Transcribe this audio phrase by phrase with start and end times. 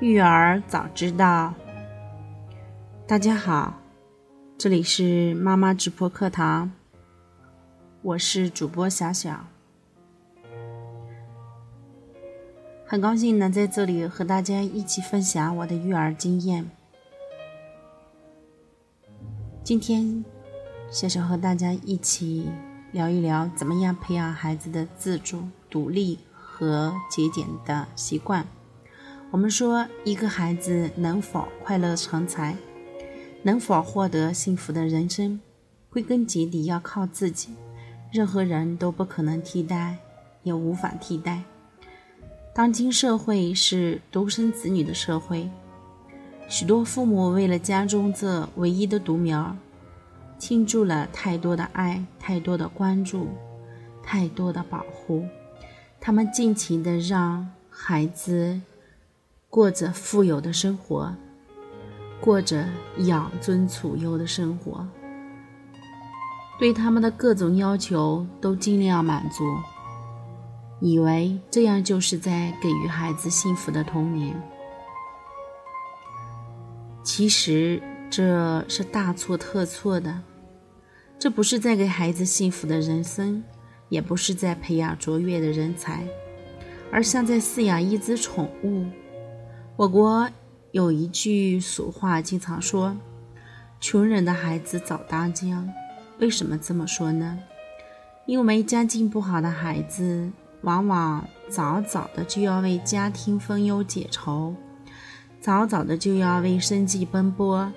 [0.00, 1.52] 育儿早知道，
[3.04, 3.80] 大家好，
[4.56, 6.70] 这里是妈妈直播课堂，
[8.02, 9.44] 我是主播小小，
[12.86, 16.70] 很高兴能在这里和大家一起分享我的育儿经验。
[19.64, 20.24] 今天，
[20.92, 22.48] 小小和大家一起
[22.92, 28.46] 聊一聊，怎么样培养孩子的自主、独立和节俭的习惯。
[29.30, 32.56] 我们说，一个孩子能否快乐成才，
[33.42, 35.38] 能否获得幸福的人生，
[35.90, 37.50] 归根结底要靠自己，
[38.10, 39.98] 任何人都不可能替代，
[40.44, 41.42] 也无法替代。
[42.54, 45.50] 当今社会是独生子女的社会，
[46.48, 49.54] 许多父母为了家中这唯一的独苗，
[50.38, 53.28] 倾注了太多的爱、太多的关注、
[54.02, 55.26] 太多的保护，
[56.00, 58.58] 他们尽情的让孩子。
[59.50, 61.14] 过着富有的生活，
[62.20, 62.66] 过着
[62.98, 64.86] 养尊处优的生活，
[66.58, 69.44] 对他们的各种要求都尽量满足，
[70.80, 74.38] 以为这样就是在给予孩子幸福的童年。
[77.02, 80.20] 其实这是大错特错的，
[81.18, 83.42] 这不是在给孩子幸福的人生，
[83.88, 86.06] 也不是在培养卓越的人才，
[86.92, 88.84] 而像在饲养一只宠物。
[89.78, 90.28] 我国
[90.72, 92.96] 有一句俗话，经常说
[93.78, 95.64] ：“穷人的孩子早当家。”
[96.18, 97.38] 为什么这么说呢？
[98.26, 104.56] 因为家境不好的孩子，往往早早的就要为家庭分忧解愁，
[105.40, 107.72] 早早的就要为生计奔波，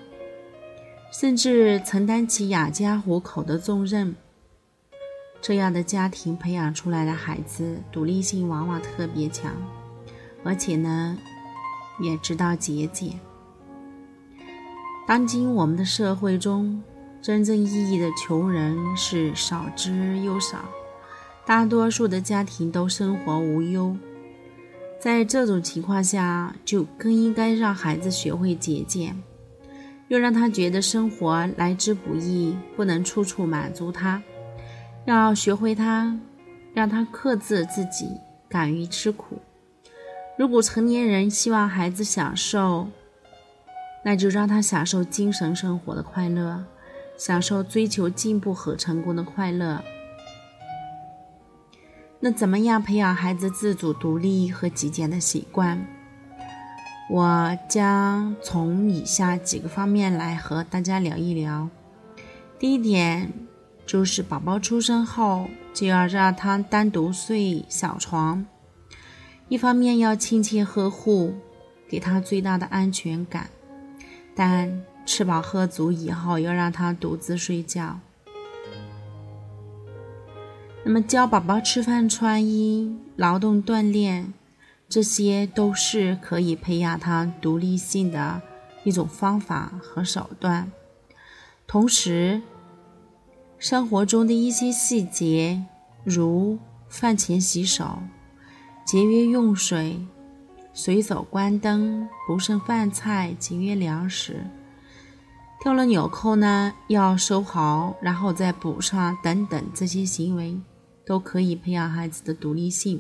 [1.11, 4.15] 甚至承担起养家糊口的重任。
[5.39, 9.53] 这样的家庭培养出来的孩子，独立性往往特别强，
[10.43, 11.15] 而且呢。
[12.02, 13.20] 也知道节俭。
[15.08, 16.82] 当今我们的社会中，
[17.22, 20.66] 真正意义的穷人是少之又少，
[21.45, 23.95] 大多数的家庭都生活无忧。
[25.00, 29.22] 在这种情况下，就更应该让孩子学会节俭，
[30.08, 34.22] 又让他觉得生活来之不易，不能处处满足他，
[35.06, 36.18] 要学会他，
[36.73, 38.08] 让他克制自己，
[38.48, 39.39] 敢于吃苦。
[40.41, 42.87] 如果成年人希望孩子享受，
[44.03, 46.65] 那就让他享受精神生活的快乐，
[47.15, 49.83] 享受追求进步和成功的快乐。
[52.19, 55.85] 那怎么样培养孩子自主、独立和极简的习惯？
[57.08, 61.69] 我将从以下几个方面来和大家聊一聊。
[62.58, 63.31] 第一点
[63.85, 68.43] 就是宝宝出生后就要让他单独睡小床。
[69.52, 71.34] 一方面要亲切呵护，
[71.86, 73.50] 给他最大的安全感，
[74.34, 78.00] 但吃饱喝足以后要让他独自睡觉。
[80.86, 84.34] 那么教宝宝吃饭、穿衣、劳动、锻炼，
[84.88, 88.42] 这些都是可以培养他独立性的
[88.86, 90.72] 一种方法和手段。
[91.68, 92.42] 同时，
[93.60, 95.62] 生活中的一些细节，
[96.06, 96.58] 如
[96.88, 98.00] 饭前洗手。
[98.91, 100.05] 节约用水，
[100.73, 104.45] 随手关灯，不剩饭菜，节约粮食。
[105.63, 110.59] 掉了纽扣呢，要收好，然后再补上，等等，这些行为
[111.05, 112.99] 都可以培养孩子的独立性。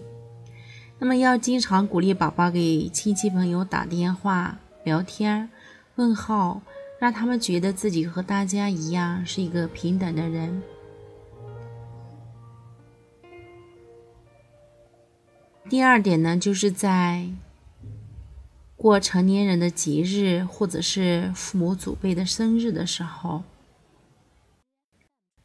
[0.97, 5.49] 那么，要经常鼓励宝宝给亲戚朋友打电话、聊天、
[5.95, 6.61] 问候，
[7.01, 10.63] 让他们觉得自己和大家一样是一个平等的人。
[15.71, 17.29] 第二点呢，就是在
[18.75, 23.43] 过成年人的节日，或者是父母祖辈的生日的时候，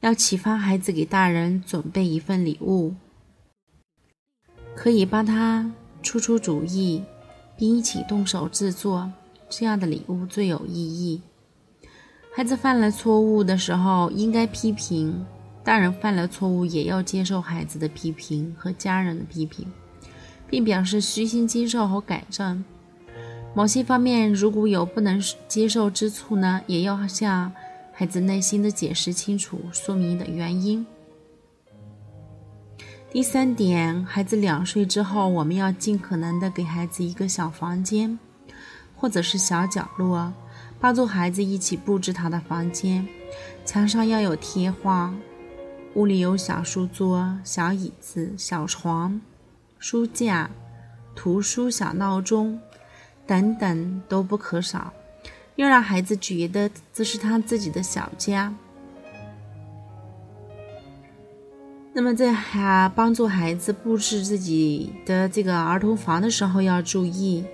[0.00, 2.96] 要启发孩子给大人准备一份礼物，
[4.74, 5.70] 可以帮他
[6.02, 7.04] 出出主意，
[7.56, 9.12] 并一起动手制作，
[9.48, 11.22] 这样的礼物最有意义。
[12.34, 15.24] 孩子犯了错误的时候，应该批评；
[15.62, 19.64] 大人犯了错误，也要接受孩子的批评和家人的批评。
[20.48, 22.64] 并表示虚心接受和改正。
[23.54, 27.52] 某些方面如果有不能接受之处呢，也要向
[27.92, 30.86] 孩子耐心的解释清楚，说明的原因。
[33.10, 38.18] 第三点，孩子两岁之后，我们要尽可能的给孩子一个小房间，
[38.94, 40.30] 或者是小角落，
[40.78, 43.08] 帮助孩子一起布置他的房间。
[43.64, 45.14] 墙上要有贴画，
[45.94, 49.18] 屋里有小书桌、小椅子、小床。
[49.88, 50.50] 书架、
[51.14, 52.60] 图书、小闹钟，
[53.24, 54.92] 等等都不可少，
[55.54, 58.52] 要让孩子觉得这是他自己的小家。
[61.92, 67.44] 那么在还帮助孩子布置自己的这个儿童房的时候，要注意，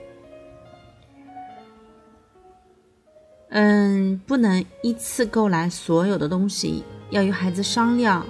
[3.51, 8.27] 嗯，不能一次购来所有的东西，要与孩子商量，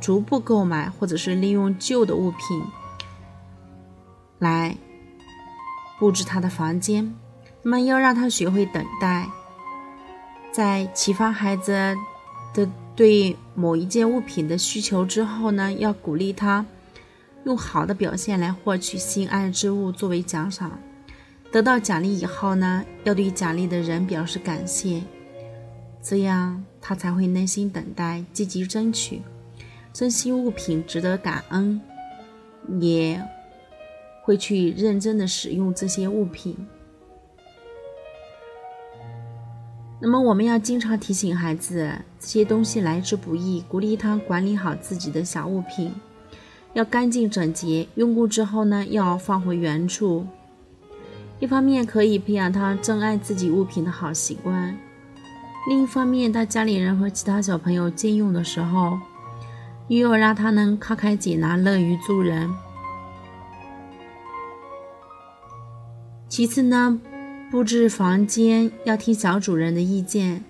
[0.00, 2.62] 逐步购买，或者是利用旧的物品。
[4.44, 4.76] 来
[5.98, 7.12] 布置他的房间。
[7.62, 9.28] 那么要让他学会等待，
[10.52, 11.96] 在启发孩子
[12.54, 12.68] 的。
[12.96, 16.64] 对某一件物品的需求之后呢，要鼓励他
[17.44, 20.78] 用好的表现来获取心爱之物作为奖赏。
[21.50, 25.02] 得到奖励以后呢，要对奖励的人表示感谢，
[26.00, 29.22] 这样他才会耐心等待，积极争取，
[29.92, 31.80] 珍惜物品，值得感恩，
[32.80, 33.20] 也
[34.24, 36.56] 会去认真的使用这些物品。
[40.00, 45.94] 那么我们要经常提醒孩子，这些东西来之不易，鼓励他管理好自己的小物品，
[46.72, 50.26] 要干净整洁，用过之后呢，要放回原处。
[51.38, 54.76] 一方面可以培养他珍爱自己物品的好习惯，
[55.68, 58.98] 另一方面，他家里人和其他小朋友借用的时候，
[59.88, 62.50] 又要让他能慷慨解囊，乐于助人。
[66.34, 67.00] 其次呢？
[67.48, 70.42] 布置房间要听小主人的意见，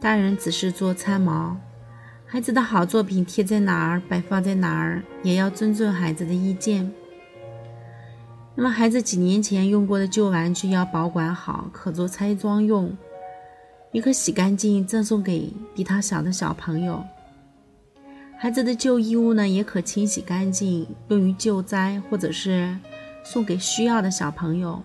[0.00, 1.56] 大人只是做参谋。
[2.24, 6.88] 孩子的好作品贴在哪儿，摆放在哪儿，也要尊重孩子的意见。
[8.54, 12.96] 那么，孩子几年前用过的旧玩具要保管好，可做拆装用，
[13.90, 17.04] 也可洗干净赠送给比他小的小朋友。
[18.38, 22.78] 孩子的旧衣物呢，也可清洗干净，用于救灾，或者是
[23.24, 24.80] 送给需要的小朋友。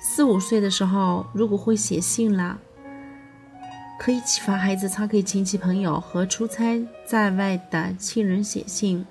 [0.00, 2.58] 四五岁的时候，如果会写信了，
[3.98, 9.04] 可以启发孩子常给亲戚朋友和出差在外的亲人写信。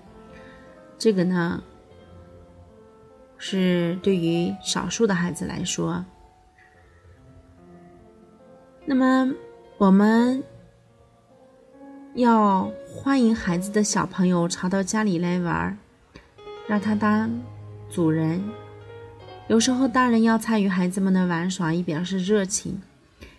[0.97, 1.61] 这个呢，
[3.37, 6.03] 是对于少数的孩子来说。
[8.85, 9.33] 那么，
[9.77, 10.41] 我们
[12.15, 15.77] 要欢迎孩子的小朋友常到家里来玩，
[16.65, 17.29] 让他当
[17.89, 18.41] 主人。
[19.47, 22.81] 有时候，大人要参与孩子们的玩耍，以表示热情。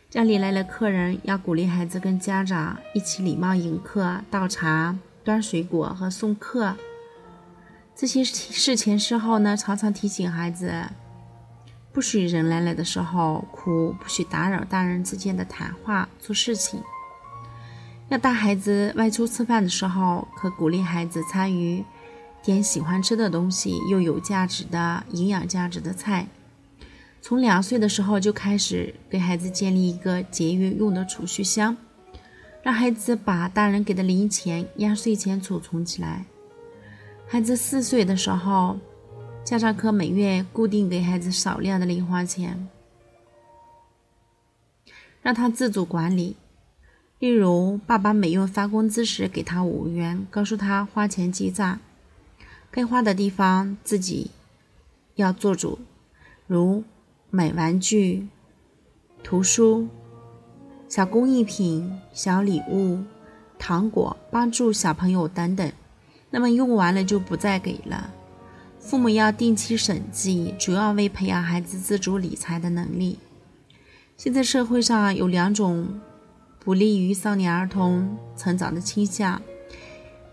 [0.08, 6.74] 家里来了客人，要鼓励孩子跟家长一起礼貌迎客、倒茶、端水果和送客。
[7.94, 10.72] 这些事前事后呢，常常提醒孩子，
[11.92, 16.82] 不许人来了的时候哭，不许打扰大人之间的谈话、做事情。
[18.08, 21.84] 要带孩子外出吃饭的时候，可鼓励孩子参与。
[22.42, 26.26] 点喜欢吃的东西，又有价值的营养价值的菜。
[27.20, 31.76] 从两岁的时候就开始给孩子建立一个节约用的储蓄箱，
[32.62, 36.24] 让孩子把大人给的零钱、压岁钱储存起来。
[37.26, 38.78] 孩子四岁的时候，
[39.44, 42.68] 家长可每月固定给孩子少量的零花钱，
[45.20, 46.36] 让他自主管理。
[47.18, 51.80] 例如，爸爸每月发工资时给他五元，告诉他花钱记账。
[52.70, 54.30] 该花的地方自己
[55.14, 55.78] 要做主，
[56.46, 56.84] 如
[57.30, 58.28] 买玩具、
[59.22, 59.88] 图书、
[60.88, 63.00] 小工艺品、小礼物、
[63.58, 65.72] 糖果，帮助小朋友等等。
[66.30, 68.12] 那么用完了就不再给了。
[68.78, 73.18] 父母要定期审计，主要为培养孩子自主理财的能力。
[74.16, 76.00] 现在社会上有两种
[76.60, 79.40] 不利于少年儿童成长的倾向。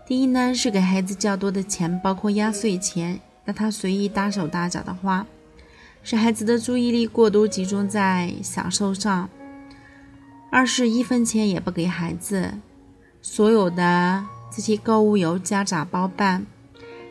[0.06, 5.26] 第一呢，是给孩子较多的钱，包括压岁钱，让他随意大手大脚的花，
[6.04, 9.28] 使孩子的注意力过多集中在享受上；
[10.48, 12.54] 二是一分钱也不给孩子，
[13.20, 16.46] 所有的这些购物由家长包办，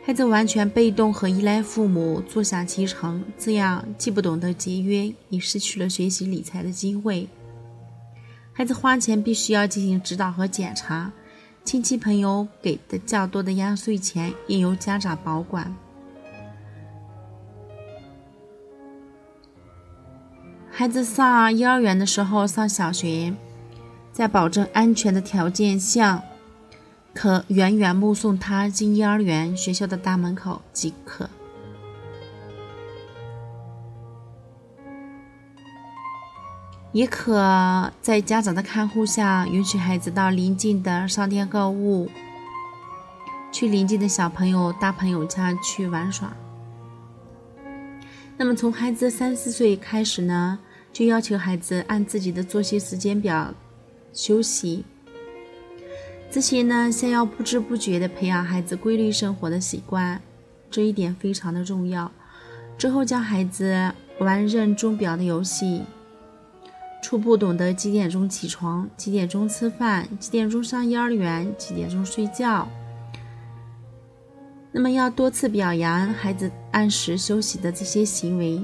[0.02, 7.28] 孩子完全被动和依赖父母，坐享其成，这样既不懂得节约，也失去了学习理财的机会。
[8.54, 11.12] 孩子花钱必须要进行指导和检查。
[11.66, 15.74] 亲戚朋友给的较多的压岁钱，应由家长保管。
[20.70, 23.34] 孩子上幼儿园的时候，上小学，
[24.12, 26.22] 在保证安全的条件下，
[27.12, 31.28] 可远远目送他进幼儿园学校的大门口即可。
[36.96, 42.08] 也可在家长的看护下，允许孩子到邻近的商店购物，
[43.52, 46.34] 去邻近的小朋友、大朋友家去玩耍。
[48.38, 50.58] 那么从孩子三四岁开始呢，
[50.90, 53.52] 就要求孩子按自己的作息时间表
[54.14, 54.82] 休息。
[56.30, 60.18] 这些呢，先要不知不觉地培养孩子规律生活的习惯，
[60.70, 62.10] 这一点非常的重要。
[62.78, 65.82] 之后教孩子玩认钟表的游戏，
[67.02, 72.68] 初步懂得几点钟起床、几点钟吃饭、几点钟上幼儿园、几点钟睡觉。
[74.72, 78.60] 那么要多次表扬孩子按时休息的这些行为，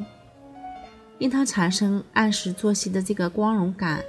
[1.18, 4.02] 令他产生按时作息的这个光荣感，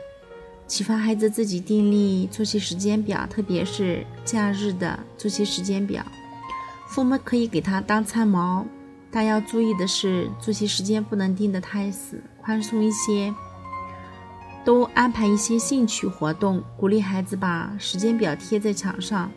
[0.67, 6.03] 启发孩子自己订立作息时间表，特别是假日的作息时间表。
[6.87, 8.65] 父母可以给他当参谋，
[9.09, 13.33] 但要注意的是，作息时间不能定得太死，宽松一些，
[14.63, 19.31] 都安排一些兴趣活动，鼓励孩子把时间表贴在墙上。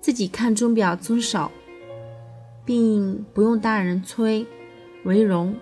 [0.00, 1.50] 自己看钟表遵守，
[2.64, 4.46] 并不用大人催，
[5.04, 5.56] 为荣。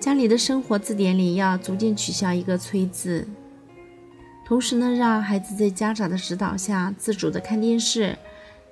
[0.00, 3.26] 家里的生活字典里要逐渐取消一个“催”字。
[4.44, 8.16] 同时呢，让孩子在家长的指导下自主的看电视，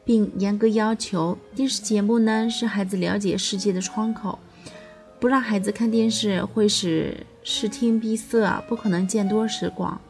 [0.05, 4.39] 并严格要求电视节目呢是孩子了解世界的窗口。
[5.19, 10.01] 不让孩子看电视会使视听闭塞，不可能见多识广。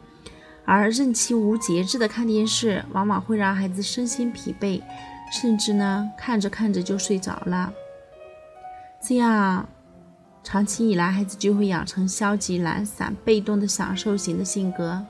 [0.63, 4.81] 而任其无节制的看电视，往往会让孩子身心疲惫，
[5.31, 7.71] 甚至呢看着看着就睡着了。
[8.99, 9.69] 这样，
[10.43, 15.05] 长期以来，孩子就会养成消极、懒散、被动的享受型的性格。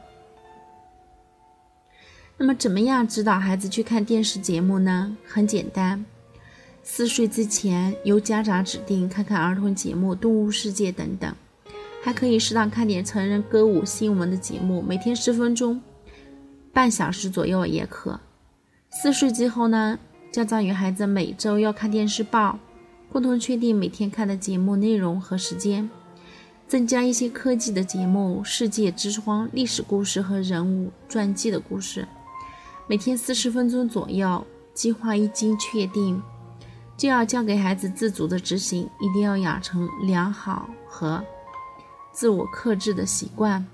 [2.37, 5.15] 那么，怎么样指导孩子去看电视节目呢？
[5.25, 6.05] 很简单，
[6.83, 11.33] 四岁之前由家长指定看看儿童节目、动物世界等等。
[12.05, 15.81] 还可以适当看点成人歌舞新闻的节目，每天十分钟，
[16.71, 18.19] 半小时左右也可。
[18.91, 19.97] 四岁之后呢，
[20.31, 22.59] 家长与孩子每周要看电视报，
[23.11, 25.89] 共同确定每天看的节目内容和时间，
[26.67, 32.07] 增加一些科技的节目、世界之窗、历史故事和人物传记的故事，
[32.85, 34.45] 每天四十分钟左右。
[34.75, 36.21] 计划一经确定，
[36.95, 41.23] 就要交给孩子自主的执行，一定要养成良好和。
[42.15, 43.67] 自我克制的习惯。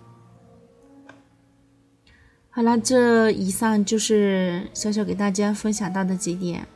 [2.50, 6.68] 好了，这以上就是小小给大家分享到的几点，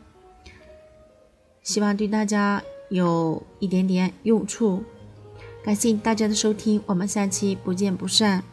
[1.63, 4.83] 希望对大家有一点点用处。
[5.63, 8.43] 感谢大家的收听，我们下期不见不散。